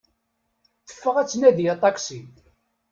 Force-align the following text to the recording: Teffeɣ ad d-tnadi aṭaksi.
Teffeɣ 0.87 1.15
ad 1.17 1.25
d-tnadi 1.27 1.65
aṭaksi. 1.73 2.21